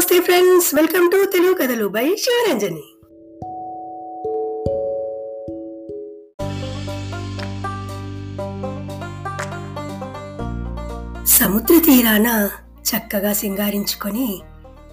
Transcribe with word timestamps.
నమస్తే 0.00 0.20
friends 0.20 0.74
welcome 0.74 1.10
to 1.10 1.24
Telugu 1.24 1.54
కథలు 1.54 1.88
by 1.88 2.16
Sivaranjani. 2.16 2.82
సముద్ర 11.26 11.78
తీరాన 11.78 12.50
చక్కగా 12.62 13.32
సింగారించుకొని 13.32 14.40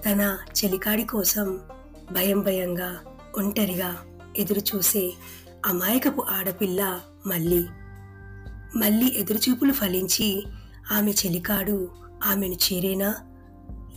తన 0.06 0.38
చెలికాడి 0.58 1.04
కోసం 1.04 1.60
భయం 2.12 2.42
భయంగా 2.42 3.00
ఒంటరిగా 3.38 3.98
ఎదురు 4.38 4.60
చూసే 4.60 5.14
అమాయకపు 5.66 6.26
ఆడపిల్ల 6.30 7.00
మళ్ళీ 7.28 7.66
మళ్ళీ 8.76 9.14
ఎదురుచూపులు 9.18 9.74
ఫలించి 9.74 10.44
ఆమె 10.92 11.12
చెలికాడు 11.12 11.88
ఆమెను 12.26 12.54
చేరేనా? 12.54 13.16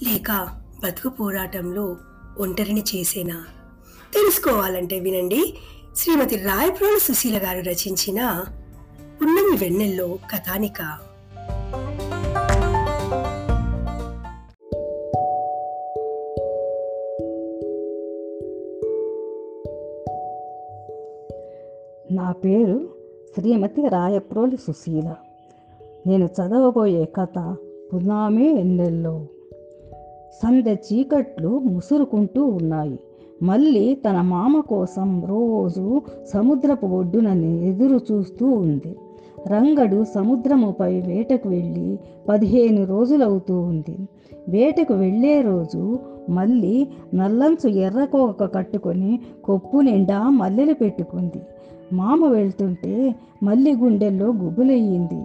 లేక 0.03 0.60
బతుకు 0.85 1.09
పోరాటంలో 1.09 1.97
ఒంటరిని 2.39 2.85
చేసేనా? 2.97 3.45
తెలుసుకోవాలంటే 4.15 4.99
వినండి. 4.99 5.55
శ్రీమతి 5.97 6.37
రాయప్రోలు 6.37 6.99
సుశీల 6.99 7.39
గారు 7.39 7.59
రచించిన 7.59 8.45
పున్నమి 9.23 9.57
వెన్నెల్లో 9.57 10.19
కథానిక. 10.33 10.83
నా 22.13 22.33
పేరు 22.33 22.89
శ్రీమతి 23.35 23.89
రాయప్రోలి 23.89 24.57
సుశీల. 24.57 25.15
నేను 26.07 26.25
చదవబోయే 26.25 27.05
కథ 27.05 27.57
పునామే 27.95 28.61
ఎన్నెల్లో 28.61 29.27
సందె 30.43 30.75
చీకట్లు 30.75 31.59
ముసురుకుంటూ 31.59 32.45
ఉన్నాయి. 32.45 32.99
మళ్ళీ 33.43 33.95
తన 33.95 34.21
మామ 34.21 34.61
కోసం 34.61 35.25
రోజు 35.25 36.03
సముద్రపు 36.27 36.87
ఒడ్డున 36.87 37.29
ఎదురు 37.45 38.01
చూస్తూ 38.13 38.47
ఉంది. 38.47 38.97
రంగడు 39.49 40.05
సముద్రముపై 40.15 41.01
వేటకు 41.01 41.49
వెళ్ళి 41.49 41.99
పదిహేను 42.29 42.85
రోజులవుతూ 42.85 43.61
ఉంది. 43.61 43.97
వేటకు 44.49 44.95
వెళ్ళే 44.95 45.41
రోజు 45.41 45.99
మళ్ళీ 46.31 46.89
నల్లంచు 47.15 47.69
ఎర్రకోక 47.69 48.55
కట్టుకొని 48.55 49.21
కొప్పు 49.45 49.77
నిండా 49.77 50.31
మల్లెలు 50.31 50.73
పెట్టుకుంది. 50.73 51.43
మామ 51.93 52.25
వెళ్తుంటే 52.27 53.15
మళ్ళీ 53.43 53.77
గుండెల్లో 53.77 54.27
గుబులయ్యింది. 54.27 55.25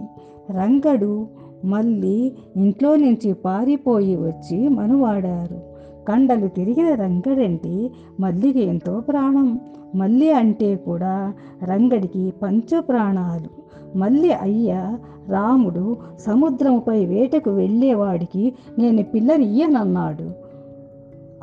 రంగడు 0.52 1.26
మళ్ళీ 1.64 2.32
ఇంట్లో 2.56 2.96
నుంచి 2.96 3.32
పారిపోయి 3.32 4.16
వచ్చి 4.16 4.68
మనువాడారు 4.68 5.76
కండలు 6.08 6.48
తిరిగిన 6.48 6.94
రంగడంటే 6.94 7.90
మల్లికి 8.20 8.62
ఎంతో 8.62 9.00
ప్రాణం. 9.00 9.60
మల్లి 9.94 10.32
అంటే 10.32 10.76
కూడా 10.76 11.32
రంగడికి 11.64 12.32
పంచ 12.42 12.80
ప్రాణాలు. 12.80 13.66
మళ్ళీ 13.98 14.32
అయ్య 14.32 14.96
రాముడు 15.28 15.96
సముద్రముపై 16.18 17.04
వేటకు 17.04 17.50
వెళ్ళేవాడికి 17.50 18.52
నేను 18.78 19.02
పిల్లనియ్యనన్నాడు 19.02 20.46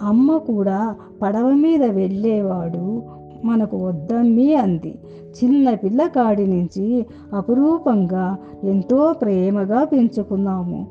అమ్మ 0.05 0.37
కూడా 0.37 0.95
పడవ 1.21 1.51
మీద 1.51 1.83
వెళ్ళేవాడు. 1.83 3.03
మనకు 3.43 3.77
వద్దమ్మీ 3.77 4.53
అంది. 4.53 4.99
చిన్న 5.43 5.73
పిల్లకాడి 5.73 6.47
నుంచి 6.47 7.05
అపురూపంగా 7.33 8.37
ఎంతో 8.63 9.13
ప్రేమగా 9.13 9.83
పెంచుకున్నాము. 9.83 10.87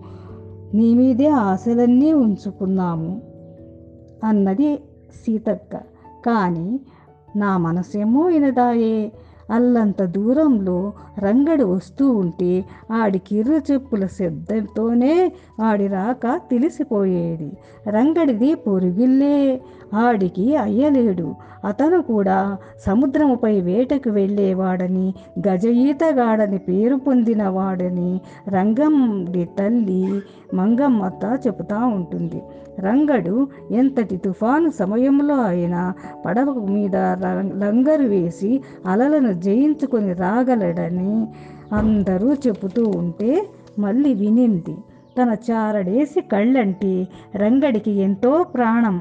నీ 0.74 0.94
మీదే 0.94 1.28
ఆశలన్నీ 1.28 2.12
ఉంచుకున్నాము 2.12 3.22
అన్నది 4.24 4.76
సీతక్క. 5.26 5.76
కానీ 6.26 6.80
నా 7.36 7.58
మనసేమో 7.58 8.22
వినదాయే. 8.22 9.12
అల్లంత 9.50 10.02
దూరంలో 10.02 10.92
రంగడు 11.18 11.64
వస్తూ 11.64 12.10
ఉంటే 12.10 12.64
ఆడి 12.92 13.18
కిర్రు 13.18 13.72
చెప్పుల 13.72 14.06
శబ్దంతోనే 14.06 15.32
ఆడి 15.62 15.86
రాక 15.86 16.40
తెలిసిపోయేది. 16.50 17.52
రంగడిది 17.88 18.54
పొరుగిల్లే. 18.54 19.60
ఆడికి 19.94 20.56
అయ్యలేడు. 20.56 21.34
అతను 21.64 22.02
కూడా 22.02 22.58
సముద్రముపై 22.86 23.60
వేటకు 23.60 24.10
వెళ్ళేవాడని 24.10 25.14
గజ 25.48 25.66
ఈతగాడని 25.66 26.58
పేరు 26.58 26.96
పొందినవాడని 26.96 28.20
రంగండి 28.48 29.44
తల్లి 29.44 30.22
మంగమ్మత 30.54 31.38
చెబుతూ 31.46 31.86
ఉంటుంది. 31.86 32.42
రంగడు 32.78 33.46
ఎంతటి 33.70 34.16
తుఫాను 34.16 34.70
సమయంలో 34.70 35.34
అయినా 35.34 35.92
పడవ 36.26 36.52
మీద 36.52 36.96
లంగరు 37.54 38.02
వేసి 38.02 38.60
అలలను 38.86 39.32
జయించుకొని 39.32 40.12
రాగలడని 40.12 41.26
అందరూ 41.72 42.34
చెబుతూ 42.34 42.92
ఉంటే 42.96 43.46
మళ్ళీ 43.78 44.14
వినింది. 44.14 44.76
తన 45.18 45.36
చారడేసి 45.50 46.20
కళ్ళంటే 46.20 47.08
రంగడికి 47.36 47.90
ఎంతో 47.90 48.42
ప్రాణం. 48.54 49.00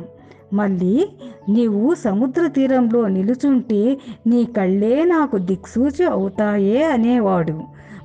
మళ్ళీ 0.54 1.08
నీవు 1.50 1.96
సముద్ర 1.96 2.48
తీరంలో 2.48 3.08
నిలుచుంటే 3.08 3.98
నీ 4.28 4.46
కళ్ళే 4.46 5.04
నాకు 5.06 5.38
దిక్సూచి 5.38 6.06
అవుతాయే 6.06 6.84
అనేవాడు. 6.84 7.56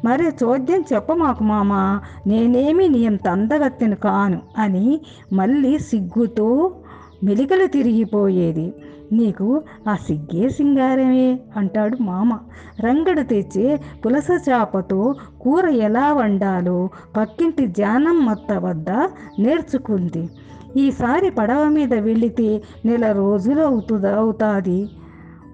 మరి 0.04 0.26
చోద్యం 0.44 0.84
చెప్పమాకు 0.92 1.44
మామ 1.44 2.00
నేనేమి 2.26 2.88
నీ 2.88 3.06
అంత 3.06 3.28
అందగత్తెను 3.28 3.96
కాను 3.96 4.38
అని 4.58 5.00
మళ్ళీ 5.32 5.78
సిగ్గుతో 5.78 6.74
మెలికలు 7.24 7.66
తిరిగిపోయేది. 7.66 8.74
నీకు 9.12 9.62
ఆ 9.88 9.96
సిగ్గే 9.96 10.48
సింగారమే 10.48 11.40
అంటాడు 11.56 11.96
మామ. 12.02 12.38
రంగడు 12.80 13.22
తెచ్చే 13.22 13.80
పులస 14.06 14.28
చాపతో 14.48 15.14
కూర 15.40 15.68
ఎలా 15.68 16.12
వండాలో 16.12 16.88
పక్కింటి 17.16 17.66
జానమ్మత్త 17.66 18.52
వద్ద 18.52 18.90
నేర్చుకుంది. 19.38 20.30
ఈసారి 20.76 21.30
పడవ 21.30 21.68
మీద 21.68 21.94
వెళితే 21.94 22.62
నెల 22.84 23.12
రోజులు 23.12 23.60
అవుతుంది 23.60 24.08
అవుతుంది. 24.08 24.90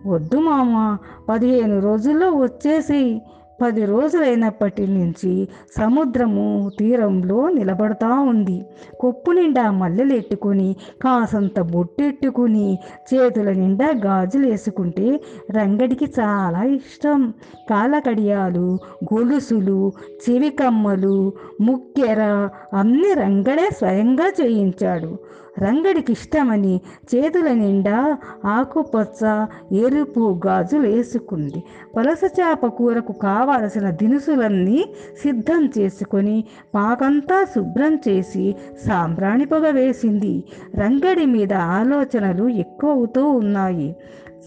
వద్దు 0.06 0.36
మామ 0.36 0.98
పదిహేను 1.28 1.80
రోజుల్లో 1.80 2.30
వచ్చేసి 2.30 3.22
పది 3.62 3.84
రోజులైనప్పటి 3.84 4.86
నుంచి 4.86 5.48
సముద్రము 5.78 6.70
తీరంలో 6.78 7.50
నిలబడతా 7.50 8.20
ఉంది. 8.20 8.64
కొప్పు 9.00 9.30
నిండా 9.30 9.70
మల్లెలెట్టుకుని 9.70 10.76
కాసంత 11.02 11.60
బొట్టెట్టుకుని 11.60 12.78
చేతుల 13.14 13.52
నిండా 13.52 13.88
గాజులు 14.06 14.46
వేసుకుంటే 14.46 15.20
రంగడికి 15.50 16.04
చాలా 16.20 16.62
ఇష్టం. 16.64 17.34
కాలకడియాలు 17.70 18.78
గొలుసులు 19.14 19.92
చెవి 20.24 20.50
కమ్మలు 20.50 21.32
ముక్కెర 21.60 22.48
అన్ని 22.74 23.12
రంగడే 23.14 23.68
స్వయంగా 23.78 24.32
చేయించాడు. 24.42 25.18
రంగడికి 25.58 26.12
ఇష్టమని 26.12 26.80
చేతుల 27.14 27.52
నిండా 27.52 28.18
ఆకుపచ్చ 28.44 29.46
ఎరుపు 29.72 30.40
గాజులు 30.46 30.88
వేసుకుంది. 30.88 31.62
పలస 31.96 32.20
చేప 32.40 32.66
కూరకు 32.66 33.12
కావలసిన 33.12 33.90
దినుసులన్నీ 33.90 34.84
సిద్ధం 35.22 35.70
చేసుకొని 35.78 36.44
పాకంతా 36.74 37.44
శుభ్రం 37.44 37.98
చేసి 38.08 38.54
సాంబ్రాణి 38.86 39.46
పొగ 39.46 39.70
వేసింది. 39.70 40.44
రంగడి 40.74 41.26
మీద 41.26 41.52
ఆలోచనలు 41.52 42.48
ఎక్కువ 42.48 42.90
అవుతూ 42.90 43.28
ఉన్నాయి. 43.30 43.96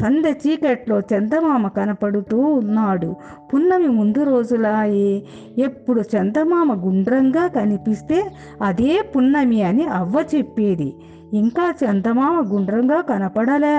సందె 0.02 0.32
చీకట్లో 0.32 1.00
చందమామ 1.00 1.68
కనపడుతూ 1.68 2.38
ఉన్నాడు. 2.38 3.16
పున్నమి 3.54 3.88
ముందు 3.88 4.24
రోజులాయే. 4.24 5.24
ఎప్పుడు 5.58 6.02
చందమామ 6.02 6.86
గుండ్రంగా 6.86 7.48
కనిపిస్తే 7.48 8.30
అదే 8.62 9.12
పున్నమి 9.16 9.62
అని 9.62 9.84
అవ్వ 9.84 10.24
చెప్పేది. 10.36 10.96
ఇంకా 11.34 11.74
చందమామ 11.84 12.54
గుండ్రంగా 12.54 13.02
కనపడలే. 13.02 13.78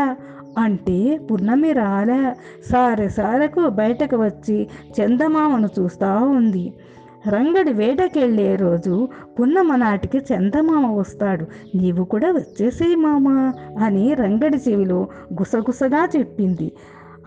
అంటే 0.59 1.21
పున్నమి 1.31 1.73
రాలే. 1.73 2.35
సారె 2.71 3.09
సారెకు 3.09 3.69
బయటకు 3.69 4.17
వచ్చి 4.17 4.69
చందమామను 5.01 5.69
చూస్తూ 5.81 6.07
ఉంది. 6.07 6.73
రంగడి 7.29 7.73
వేటకెళ్ళే 7.73 8.57
రోజు 8.57 9.09
పున్నమ 9.39 9.77
నాటికి 9.77 10.19
చందమామ 10.19 10.87
వస్తాడు. 10.99 11.45
నీవు 11.75 12.05
కూడా 12.05 12.29
వచ్చేసేయి 12.31 12.97
మామ 12.97 13.29
అని 13.85 14.15
రంగడి 14.15 14.57
చెవిలో 14.57 15.09
గుసగుసగా 15.41 16.09
చెప్పింది. 16.17 16.73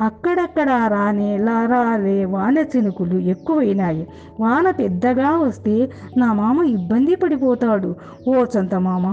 అక్కడక్కడ 0.02 0.70
రానే 0.88 1.38
రాలే 1.72 2.26
వాన 2.26 2.58
చినుకులు 2.58 3.16
ఎక్కువైనాయి. 3.16 4.08
వాన 4.40 4.72
పెద్దగా 4.72 5.38
వస్తే 5.38 5.76
నా 6.18 6.34
మామ 6.34 6.64
ఇబ్బంది 6.64 7.16
పడిపోతాడు. 7.16 7.96
ఓ 8.28 8.36
చంత 8.54 8.76
మామ 8.76 9.08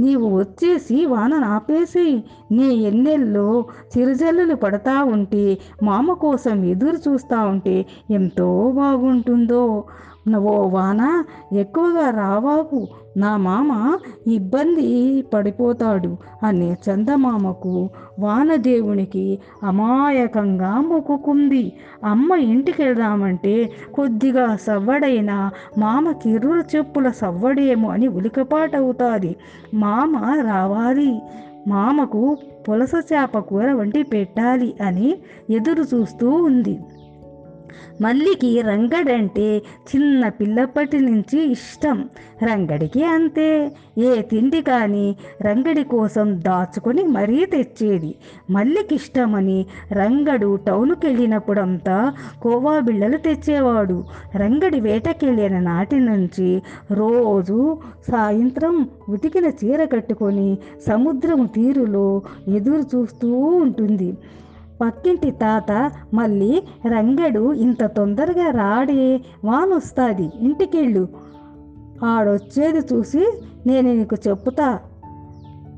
నీవు 0.00 0.28
వచ్చేసి 0.38 0.98
వాన 1.06 1.32
నాపేసి 1.38 2.06
నీ 2.52 2.68
ఎన్నెల్లో 2.90 3.48
చిరుజల్లులు 3.92 4.54
పడతా 4.54 5.04
ఉంటే 5.04 5.44
మామ 5.82 6.12
కోసం 6.12 6.64
ఎదురు 6.64 7.00
చూస్తూ 7.08 7.40
ఉంటే 7.46 7.76
ఎంతో 8.10 8.48
బాగుంటుందో. 8.76 9.84
ఓ 10.28 10.68
వాన 10.68 11.24
ఎక్కువగా 11.52 12.10
రావాకు. 12.10 12.88
నా 13.16 13.36
మామ 13.36 13.98
ఇబ్బంది 14.26 14.88
పడిపోతాడు 15.34 16.16
అని 16.42 16.72
చందమామకు 16.72 17.90
వానదేవునికి 18.18 19.38
అమాయకంగా 19.62 20.80
మొక్కుకుంది. 20.80 21.72
అమ్మ 22.04 22.32
ఇంటికి 22.32 22.82
వెళ్దామంటే 22.82 23.70
కొద్దిగా 23.94 24.56
సవ్వడైన 24.56 25.50
మామ 25.78 26.12
కిర్రుల 26.12 26.62
చెప్పుల 26.76 27.10
సవ్వడేమో 27.10 27.88
అని 27.88 28.08
ఉలికపాటవుతాది. 28.08 29.36
మామ 29.74 30.16
రావాలి. 30.46 31.20
మామకు 31.68 32.36
పులస 32.68 32.92
చేప 33.12 33.38
కూర 33.38 33.72
వంటి 33.72 34.02
పెట్టాలి 34.02 34.74
అని 34.86 35.18
ఎదురు 35.50 35.84
చూస్తూ 35.94 36.30
ఉంది. 36.30 36.80
మల్లికి 38.02 38.62
రంగడంటే 38.62 39.58
చిన్న 39.58 40.28
పిల్లప్పటి 40.28 40.98
నుంచి 40.98 41.52
ఇష్టం. 41.52 42.08
రంగడికి 42.42 43.04
అంతే. 43.04 43.72
ఏ 43.98 44.22
తిండి 44.22 44.62
కానీ 44.62 45.16
రంగడి 45.42 45.84
కోసం 45.84 46.40
దాచుకొని 46.40 47.02
మరీ 47.02 47.46
తెచ్చేది. 47.46 48.14
మల్లికి 48.50 48.94
ఇష్టమని 48.94 49.66
రంగడు 49.92 50.56
టౌన్కి 50.56 51.06
వెళ్ళినప్పుడంతా 51.06 52.12
కోవా 52.42 52.80
బిళ్ళలు 52.80 53.16
తెచ్చేవాడు. 53.16 54.04
రంగడి 54.36 54.80
వేటకెళ్ళిన 54.80 55.58
నాటి 55.60 56.00
నుంచి 56.00 56.62
రోజు 56.92 57.78
సాయంత్రం 58.10 58.88
ఉతికిన 59.08 59.52
చీర 59.64 59.84
కట్టుకొని 59.84 60.58
సముద్రం 60.86 61.46
తీరులో 61.46 62.22
ఎదురు 62.48 62.96
చూస్తూ 62.96 63.32
ఉంటుంది. 63.38 64.16
పక్కింటి 64.80 65.30
తాత 65.30 65.90
మళ్ళీ 66.14 66.62
రంగడు 66.88 67.52
ఇంత 67.52 67.84
తొందరగా 67.84 68.50
రాడే 68.50 69.20
వానొస్తాది 69.44 70.30
ఇంటికెళ్ళు. 70.40 71.08
ఆడొచ్చేది 72.04 72.78
చూసి 72.78 73.42
నేను 73.66 73.94
నీకు 73.94 74.16
చెప్పుతా 74.28 74.78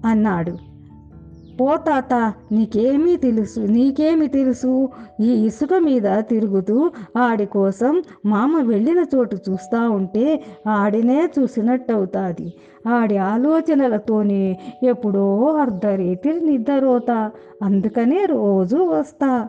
అన్నాడు. 0.07 0.72
ఓ 1.61 1.77
తాత 1.77 2.33
నీకేమీ 2.53 3.17
తెలుసు 3.17 3.61
నీకేమి 3.61 4.29
తెలుసు? 4.29 4.89
ఈ 5.21 5.29
ఇసుక 5.47 5.75
మీద 5.75 6.03
తిరుగుతూ 6.21 6.91
ఆడి 7.17 7.47
కోసం 7.47 8.03
మామ 8.27 8.61
వెళ్ళిన 8.63 9.05
చోటు 9.15 9.37
చూస్తూ 9.51 9.91
ఉంటే 9.91 10.45
ఆడినే 10.69 11.29
చూసినట్టవుతాది. 11.39 12.55
ఆడి 12.89 13.17
ఆలోచనలతోనే 13.17 14.59
ఎప్పుడో 14.83 15.57
అర్ధరేతి 15.61 16.33
నిద్రపోతా 16.33 17.31
అందుకనే 17.63 18.27
రోజు 18.27 18.77
వస్తా. 18.77 19.49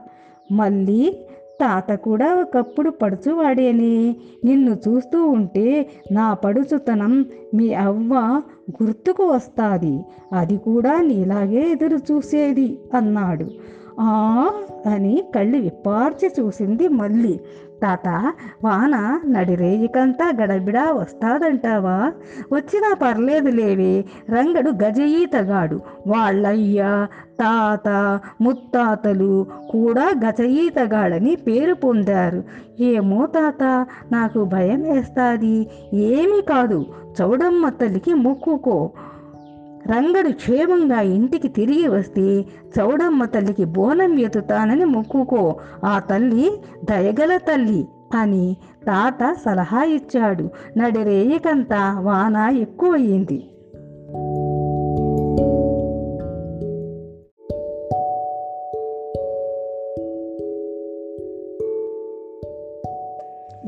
మళ్ళీ 0.51 1.22
తాత 1.61 1.91
కూడా 1.91 2.35
ఒకప్పుడు 2.35 2.89
పడుచువాడేని. 2.89 4.15
నిన్ను 4.45 4.77
చూస్తూ 4.87 5.27
ఉంటే 5.27 5.89
నా 6.11 6.33
పడుచుతనం 6.33 7.25
మీ 7.53 7.73
అవ్వ 7.73 8.41
గుర్తుకు 8.83 9.23
వస్తాది. 9.23 10.05
అది 10.33 10.57
కూడా 10.57 11.01
నీలాగే 11.01 11.71
ఎదురు 11.71 11.97
చూసేది 11.97 12.79
అన్నాడు. 12.93 13.47
ఆ 13.99 14.51
అని 14.91 15.23
కళ్ళు 15.35 15.57
విప్పార్చి 15.57 16.31
చూసింది 16.39 16.87
మళ్ళీ 16.87 17.39
తాత 17.83 18.33
వాన 18.63 19.19
నడిరేయికంతా 19.27 20.33
గడబిడా 20.41 20.91
వస్తాదంటావా? 20.91 22.11
వచ్చినా 22.53 22.95
పర్లేదు 23.01 23.49
లేవే 23.49 24.05
రంగడు 24.29 24.71
గజయీతగాడు. 24.83 25.81
వాళ్ళయ్య 26.07 27.07
తాత 27.39 28.19
ముత్తాతలు 28.41 29.45
కూడా 29.69 30.11
గజయీతగాడని 30.25 31.35
పేరు 31.35 31.73
పొందారు. 31.73 32.43
ఏమో 32.79 33.25
తాత 33.25 33.87
నాకు 34.11 34.45
భయం 34.45 34.83
వేస్తాది 34.83 35.67
ఏమీ 35.93 36.41
కాదు 36.41 36.85
చౌడమ్మ 37.21 37.69
తల్లికి 37.69 38.13
మొక్కుకో. 38.13 38.91
రంగడు 39.87 40.29
క్షేమంగా 40.29 41.01
ఇంటికి 41.01 41.47
తిరిగి 41.47 41.87
వస్తే 41.87 42.45
చౌడమ్మ 42.79 43.25
తల్లికి 43.25 43.65
బోనం 43.65 44.19
ఎత్తుతానని 44.19 44.85
మొక్కుకో. 44.85 45.59
ఆ 45.85 45.99
తల్లి 45.99 46.51
దయగల 46.83 47.37
తల్లి 47.37 47.87
అని 48.13 48.57
తాత 48.87 49.35
సలహా 49.45 49.83
ఇచ్చాడు. 49.83 50.49
నడిరేయకంతా 50.77 51.99
వాన 51.99 52.35
ఎక్కువయింది 52.57 53.43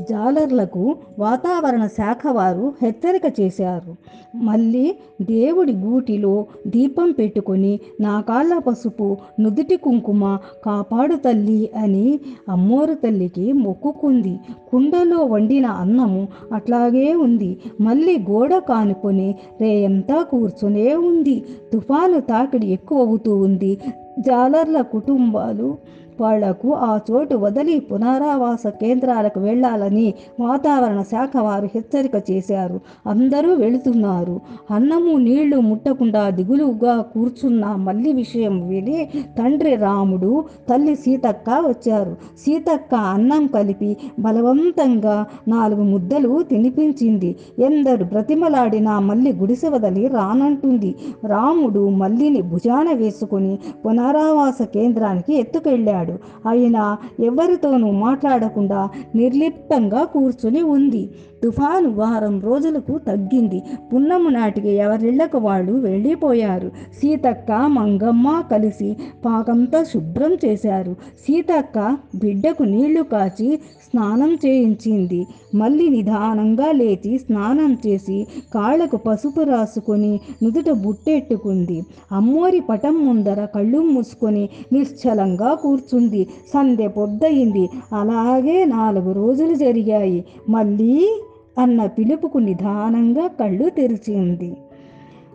జాలర్లకు 0.10 0.96
వాతావరణ 1.20 1.88
శాఖ 1.88 2.28
వారు 2.28 2.74
హెచ్చరిక 2.84 3.40
చేశారు. 3.40 3.92
మళ్ళీ 4.36 4.96
దేవుడి 5.22 5.74
గూటిలో 5.74 6.46
దీపం 6.68 7.12
పెట్టుకొని 7.12 7.80
నా 8.02 8.22
కాళ్ళ 8.22 8.58
పసుపు 8.58 9.18
నుదుటి 9.40 9.76
కుంకుమ 9.76 10.38
కాపాడు 10.66 11.16
తల్లి 11.16 11.70
అని 11.84 12.20
అమ్మోరు 12.50 12.94
తల్లికి 12.94 13.54
మొక్కుకుంది. 13.54 14.36
కుండలో 14.72 15.18
వండిన 15.26 15.66
అన్నము 15.66 16.28
అట్లాగే 16.54 17.14
ఉంది. 17.14 17.52
మళ్ళీ 17.82 18.16
గోడ 18.30 18.54
కానుకొని 18.70 19.36
రేయంతా 19.62 20.24
కూర్చునే 20.24 20.96
ఉంది. 20.96 21.44
తుఫాను 21.74 22.20
తాకిడి 22.20 22.68
ఎక్కువ 22.68 23.06
అవుతూ 23.08 23.38
ఉంది. 23.38 23.78
జాలర్ల 24.20 24.82
కుటుంబాలు 24.82 25.78
వాళ్ళకు 26.22 26.74
ఆ 26.74 27.00
చోటు 27.12 27.36
వదిలి 27.36 27.80
పునరావాస 27.80 28.68
కేంద్రాలకు 28.68 29.40
వెళ్ళాలని 29.40 30.14
వాతావరణ 30.40 31.02
శాఖ 31.02 31.38
వారు 31.38 31.66
హెచ్చరిక 31.66 32.32
చేశారు. 32.32 32.80
అందరూ 33.08 33.54
వెళుతున్నారు. 33.54 34.42
అన్నము 34.72 35.18
నీళ్ళు 35.18 35.58
ముట్టకుండా 35.60 36.30
దిగులుగా 36.30 37.02
కూర్చున్న 37.02 37.66
మల్లి 37.66 38.14
విషయం 38.14 38.68
విని 38.68 39.10
తండ్రి 39.40 39.76
రాముడు 39.76 40.44
తల్లి 40.70 40.96
సీతక్క 40.96 41.50
వచ్చారు. 41.50 42.16
సీతక్క 42.38 42.96
అన్నం 42.96 43.48
కలిపి 43.48 43.98
బలవంతంగా 44.20 45.26
నాలుగు 45.48 45.84
ముద్దలు 45.84 46.44
తినిపించింది. 46.44 47.36
ఎందరు 47.60 48.04
బ్రతిమలాడినా 48.04 49.00
మల్లి 49.00 49.34
గుడిసె 49.34 49.70
వదలి 49.70 50.08
రానంటుంది. 50.08 50.96
రాముడు 51.26 51.90
మల్లిని 51.90 52.42
భుజాన 52.42 52.94
వేసుకుని 52.94 53.60
పునరావాస 53.86 54.62
కేంద్రానికి 54.62 55.34
ఎత్తుకెళ్ళాడు. 55.34 56.05
ఆయన 56.48 56.98
ఎవరితోనూ 57.20 57.92
మాట్లాడకుండా 57.92 58.90
నిర్లిప్తంగా 59.16 60.04
కూర్చుని 60.04 60.62
ఉంది. 60.62 61.10
తుఫాను 61.44 61.90
వారం 61.90 62.42
రోజులకు 62.42 62.98
తగ్గింది. 62.98 63.62
పున్నము 63.94 64.30
నాటికి 64.30 64.70
ఎవరిళ్ళకు 64.70 65.38
వాళ్ళు 65.38 65.74
వెళ్ళిపోయారు. 65.74 66.72
సీతక్క 67.02 67.52
మంగమ్మ 67.52 68.44
కలిసి 68.52 68.98
పాకంతా 69.26 69.84
శుభ్రం 69.84 70.38
చేశారు. 70.46 70.96
సీతక్క 71.20 71.98
బిడ్డకు 72.16 72.64
నీళ్ళు 72.64 73.04
కాచి 73.04 73.60
స్నానం 73.84 74.38
చేయించింది. 74.46 75.28
మళ్ళీ 75.56 75.90
నిదానంగా 75.90 76.72
లేచి 76.72 77.18
స్నానం 77.18 77.78
చేసి 77.88 78.28
కాళ్ళకు 78.54 78.98
పసుపు 78.98 79.42
రాసుకొని 79.42 80.20
నుదుట 80.44 80.70
బుట్టెట్టుకుంది. 80.70 81.84
అమ్మోరి 82.12 82.60
పటం 82.60 83.06
ముందర 83.06 83.46
కళ్ళు 83.46 83.80
మూసుకొని 83.80 84.50
నిశ్చలంగా 84.74 85.54
కూర్చు 85.54 85.95
కూర్చుంది 85.96 86.28
సంధ్య 86.54 86.88
పొద్దయింది. 86.88 87.70
అలాగే 87.94 88.66
నాలుగు 88.66 89.12
రోజులు 89.12 89.54
జరిగాయి. 89.56 90.26
మళ్ళీ 90.50 91.22
అన్న 91.58 91.86
పిలుపుకు 91.86 92.38
నిదానంగా 92.38 93.28
కళ్ళు 93.28 93.70
తెరిచింది. 93.70 94.52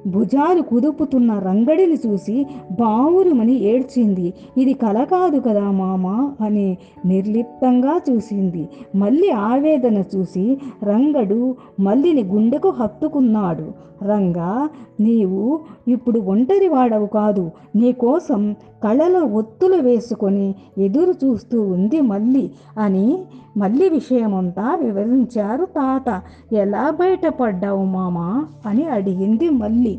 భుజాలు 0.07 0.63
కుదుపుతున్న 0.63 1.39
రంగడిని 1.39 1.99
చూసి 2.07 2.47
బావురుమని 2.79 3.61
ఏడ్చింది. 3.61 4.33
ఇది 4.59 4.73
కల 4.73 5.05
కాదు 5.05 5.39
కదా 5.41 5.71
మామ 5.71 6.07
అని 6.47 6.79
నిర్లిప్తంగా 7.07 8.01
చూసింది. 8.11 8.69
మళ్ళీ 8.97 9.31
ఆవేదన 9.31 10.05
చూసి 10.17 10.59
రంగడు 10.83 11.55
మల్లిని 11.81 12.23
గుండెకు 12.25 12.71
హత్తుకున్నాడు. 12.71 13.91
రంగా 14.05 14.69
నీవు 15.01 15.61
ఇప్పుడు 15.89 16.21
ఒంటరి 16.21 16.69
వాడవు 16.69 17.07
కాదు. 17.07 17.51
నీకోసం 17.77 18.57
కళ్ళలో 18.85 19.25
ఒత్తులు 19.25 19.77
వేసుకొని 19.77 20.55
ఎదురు 20.79 21.27
చూస్తూ 21.27 21.63
ఉంది 21.63 22.01
మళ్ళీ 22.01 22.51
అని 22.79 23.19
మళ్ళీ 23.57 23.89
విషయమంతా 23.89 24.79
వివరించారు 24.83 25.65
తాత. 25.65 26.23
ఎలా 26.53 26.91
బయటపడ్డావు 26.91 27.85
మామా? 27.85 28.47
అని 28.67 28.89
అడిగింది 28.89 29.49
మళ్ళీ 29.49 29.99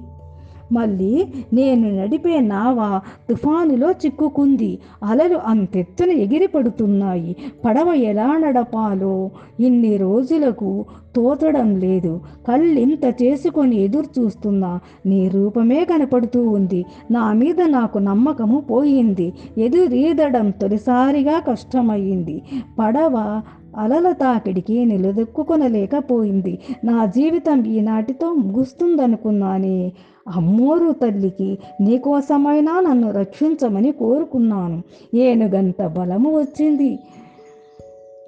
మళ్ళీ 0.72 1.26
నేను 1.54 2.02
నడిపే 2.02 2.40
నావ 2.40 3.02
తుఫానులో 3.30 3.92
చిక్కుకుంది. 3.92 4.80
అలలు 5.04 5.38
అంతెత్తున 5.38 6.12
ఎగిరి 6.12 6.48
పడుతున్నాయి 6.48 7.36
పడవ 7.66 7.94
ఎలా 7.94 8.38
నడపాలో? 8.38 9.30
ఇన్ని 9.60 9.98
రోజులకు 9.98 10.86
తోచడం 11.16 11.76
లేదు. 11.76 12.20
కళ్ళింత 12.48 13.24
చేసుకొని 13.24 13.76
ఎదురు 13.76 14.22
చూస్తున్నా 14.22 14.80
నీ 15.06 15.28
రూపమే 15.28 15.86
కనపడుతూ 15.86 16.50
ఉంది. 16.50 16.86
నా 17.12 17.34
మీద 17.34 17.62
నాకు 17.62 17.98
నమ్మకము 17.98 18.62
పోయింది. 18.62 19.34
ఎదురీదడం 19.58 20.50
తొలిసారిగా 20.50 21.40
కష్టమయ్యింది. 21.40 22.42
పడవ 22.80 23.42
అలల 23.78 24.12
తాకిడికి 24.12 24.86
నిలదొక్కుకొనలేకపోయింది 24.86 26.60
నా 26.84 27.06
జీవితం 27.06 27.64
ఈనాటితో 27.64 28.34
ముగుస్తుందనుకున్నానే. 28.34 29.92
అమ్మోరు 30.36 30.92
తల్లికి 30.92 31.58
నీకోసమైనా 31.82 32.80
నన్ను 32.80 33.12
రక్షించమని 33.12 33.92
కోరుకున్నాను. 33.92 34.82
ఏనుగంత 35.16 35.88
బలము 35.88 36.40
వచ్చింది. 36.40 37.00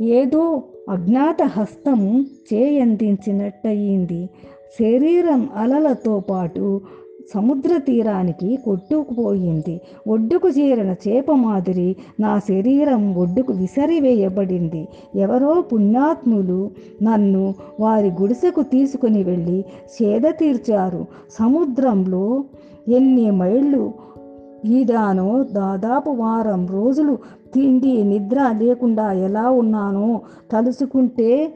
ఏదో 0.02 0.64
అజ్ఞాత 0.90 1.44
హస్తము 1.44 2.26
చేయందించినట్టయింది. 2.54 4.30
శరీరం 4.80 5.50
అలలతో 5.56 6.20
పాటు 6.20 6.82
సముద్ర 7.34 7.78
తీరానికి 7.78 8.56
కొట్టుకుపోయింది. 8.66 9.82
ఒడ్డుకు 10.08 10.50
చేరిన 10.50 10.96
చేప 11.08 11.32
మాదిరి 11.32 11.96
నా 12.20 12.40
శరీరం 12.40 13.16
ఒడ్డుకు 13.16 13.54
విసరివేయబడింది. 13.54 14.88
ఎవరో 15.16 15.62
పుణ్యాత్ములు 15.62 16.72
నన్ను 17.04 17.56
వారి 17.80 18.12
గుడిసెకు 18.22 18.64
తీసుకుని 18.64 19.24
వెళ్ళి 19.24 19.66
సేద 20.00 20.22
తీర్చారు. 20.22 21.06
సముద్రంలో 21.32 22.44
ఎన్ని 22.88 23.32
మైళ్ళు 23.32 23.94
ఈదానో 24.66 25.44
దాదాపు 25.44 26.10
వారం 26.10 26.68
రోజులు 26.68 27.18
తిండి 27.54 28.04
నిద్ర 28.04 28.56
లేకుండా 28.62 29.12
ఎలా 29.12 29.50
ఉన్నానో 29.50 30.22
తలుచుకుంటే 30.52 31.54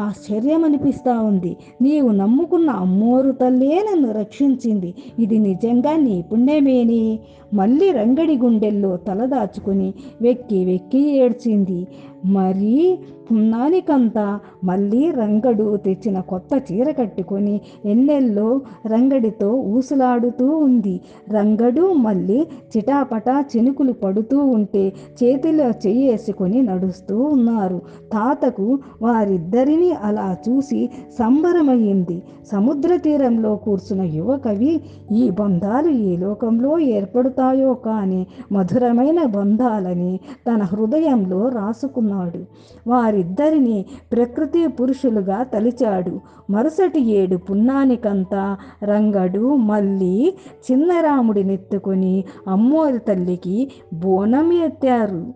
ఆశ్చర్యమనిపిస్తా 0.00 1.14
ఉంది. 1.20 1.56
నీవు 1.82 2.08
నమ్ముకున్న 2.08 2.70
అమ్మోరు 2.70 3.30
తల్లే 3.30 3.74
నన్ను 3.90 4.12
రక్షించింది. 4.12 4.94
ఇది 5.18 5.38
నిజంగా 5.38 5.96
నీ 5.96 6.24
పుణ్యమేని? 6.32 7.18
మళ్ళీ 7.54 7.92
రంగడి 7.92 8.38
గుండెల్లో 8.38 8.96
తలదాచుకుని 8.96 9.94
వెక్కి 10.22 10.64
వెక్కి 10.64 11.16
ఏడ్చింది. 11.16 11.86
మరీ 12.24 12.98
పున్నానికంతా 13.30 14.40
మళ్ళీ 14.64 15.10
రంగడు 15.10 15.76
తెచ్చిన 15.76 16.20
కొత్త 16.20 16.62
చీర 16.72 16.90
కట్టుకొని 16.90 17.60
ఎన్నెల్లో 17.84 18.60
రంగడితో 18.86 19.50
ఊసులాడుతూ 19.50 20.56
ఉంది. 20.56 21.00
రంగడు 21.30 21.92
మళ్ళీ 21.92 22.46
చిటాపటా 22.76 23.44
చినుకులు 23.56 23.92
పడుతూ 23.92 24.38
ఉంటే 24.38 24.92
చేతిలో 25.22 25.64
చెయ్యేసుకొని 25.64 26.62
నడుస్తూ 26.62 27.18
ఉన్నారు. 27.22 27.82
తాతకు 28.12 28.78
వారిద్దరినీ 29.02 29.90
అలా 29.90 30.36
చూసి 30.48 30.90
సంబరమయ్యింది. 31.18 32.22
సముద్ర 32.52 32.96
తీరంలో 32.96 33.56
కూర్చున్న 33.56 34.02
యువకవి 34.02 34.80
ఈ 35.12 35.30
బంధాలు 35.30 35.88
ఈ 35.88 36.16
లోకంలో 36.16 36.78
ఏర్పడుతాయి? 36.78 37.39
కానీ 37.84 38.26
మధురమైన 38.52 39.24
బంధాలని 39.24 40.20
తన 40.48 40.62
హృదయంలో 40.62 41.48
రాసుకున్నాడు. 41.48 42.44
వారిద్దరిని 42.90 43.84
ప్రకృతి 44.12 44.66
పురుషులుగా 44.66 45.42
తలిచాడు. 45.42 46.20
మరుసటి 46.50 47.00
ఏడు 47.00 47.36
పున్నానికంతా 47.36 48.56
రంగడు 48.84 49.54
మళ్ళీ 49.54 50.34
చిన్నరాముడినెత్తుకొని 50.70 52.24
అమ్మోరి 52.48 52.98
తల్లికి 52.98 53.72
బోనం 53.94 54.52
ఎత్తారు. 54.52 55.26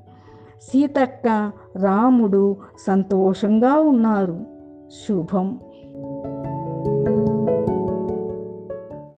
సీతక్క 0.63 1.53
రాముడు 1.83 2.57
సంతోషంగా 2.87 3.75
ఉన్నారు. 3.75 4.41
శుభం. 5.09 5.59